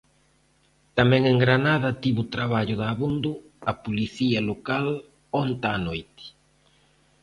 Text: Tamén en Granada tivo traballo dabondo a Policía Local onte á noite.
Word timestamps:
Tamén 0.97 1.21
en 1.31 1.37
Granada 1.43 1.89
tivo 2.03 2.23
traballo 2.35 2.75
dabondo 2.83 3.31
a 3.71 3.73
Policía 3.83 4.39
Local 4.49 4.85
onte 5.43 5.65
á 5.75 5.77
noite. 5.87 6.23